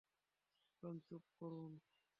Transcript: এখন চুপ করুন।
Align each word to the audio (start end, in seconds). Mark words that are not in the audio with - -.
এখন 0.67 0.95
চুপ 1.05 1.23
করুন। 1.39 1.71